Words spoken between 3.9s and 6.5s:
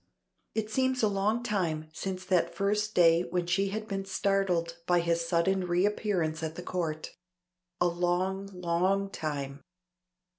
startled by his sudden reappearance